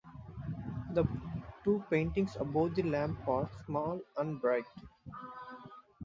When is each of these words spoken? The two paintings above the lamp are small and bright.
The 0.93 1.05
two 1.63 1.83
paintings 1.91 2.35
above 2.35 2.73
the 2.73 2.81
lamp 2.81 3.19
are 3.27 3.47
small 3.67 4.01
and 4.17 4.41
bright. 4.41 4.65